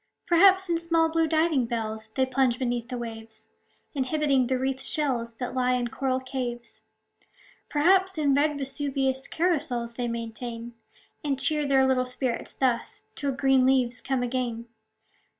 Perhaps, 0.25 0.67
in 0.67 0.79
small, 0.79 1.09
blue 1.09 1.27
diving 1.27 1.67
bells 1.67 2.09
They 2.09 2.25
plunge 2.25 2.57
beneath 2.57 2.87
the 2.89 2.97
waves, 2.97 3.49
Inhabiting 3.93 4.47
the 4.47 4.57
wreathed 4.57 4.81
shells 4.81 5.35
That 5.35 5.53
lie 5.53 5.73
in 5.73 5.89
coral 5.89 6.19
caves. 6.19 6.81
Perhaps, 7.69 8.17
in 8.17 8.33
red 8.33 8.57
Vesuvius 8.57 9.27
Carousals 9.27 9.93
they 9.97 10.07
maintain; 10.07 10.73
And 11.23 11.39
cheer 11.39 11.67
their 11.67 11.85
little 11.85 12.05
spirits 12.05 12.55
thus, 12.55 13.03
Till 13.15 13.33
green 13.33 13.63
leaves 13.63 14.01
come 14.01 14.23
again. 14.23 14.65